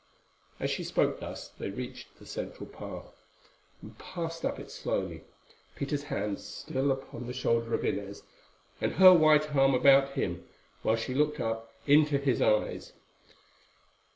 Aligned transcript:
As 0.59 0.71
she 0.71 0.83
spoke 0.83 1.19
thus 1.19 1.49
they 1.49 1.69
reached 1.69 2.17
the 2.17 2.25
central 2.25 2.67
path, 2.67 3.13
and 3.83 3.95
passed 3.99 4.43
up 4.43 4.57
it 4.57 4.71
slowly, 4.71 5.25
Peter's 5.75 6.05
hand 6.05 6.39
still 6.39 6.91
upon 6.91 7.27
the 7.27 7.33
shoulder 7.33 7.75
of 7.75 7.85
Inez, 7.85 8.23
and 8.81 8.93
her 8.93 9.13
white 9.13 9.55
arm 9.55 9.75
about 9.75 10.13
him, 10.13 10.43
while 10.81 10.95
she 10.95 11.13
looked 11.13 11.39
up 11.39 11.75
into 11.85 12.17
his 12.17 12.41
eyes. 12.41 12.93